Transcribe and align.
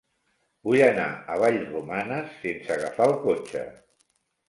Vull 0.69 0.81
anar 0.85 1.05
a 1.35 1.37
Vallromanes 1.45 2.35
sense 2.47 2.75
agafar 2.79 3.11
el 3.15 3.19
cotxe. 3.31 3.67